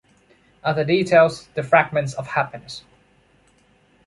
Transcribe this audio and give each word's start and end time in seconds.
Other 0.63 0.83
details, 0.83 1.45
the 1.53 1.61
fragments 1.61 2.15
of 2.15 2.25
happiness. 2.25 2.83